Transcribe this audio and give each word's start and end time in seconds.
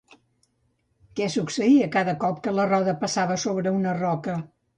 Què 1.19 1.27
succeïa 1.33 1.89
cada 1.97 2.15
cop 2.25 2.41
que 2.49 2.55
la 2.61 2.67
roda 2.71 2.97
passava 3.05 3.37
sobre 3.45 3.77
una 3.79 3.95
roca? 4.01 4.41